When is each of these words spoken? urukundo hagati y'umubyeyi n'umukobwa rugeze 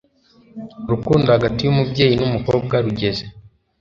urukundo 0.87 1.27
hagati 1.35 1.59
y'umubyeyi 1.63 2.15
n'umukobwa 2.17 2.75
rugeze 2.85 3.23